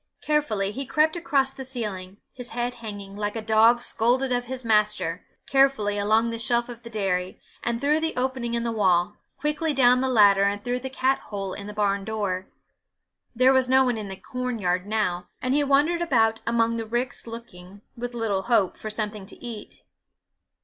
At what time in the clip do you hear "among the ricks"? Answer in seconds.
16.47-17.27